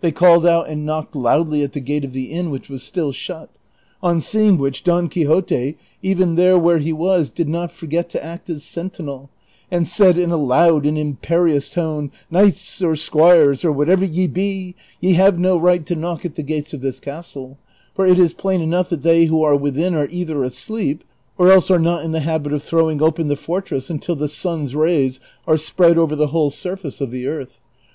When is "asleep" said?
20.42-21.04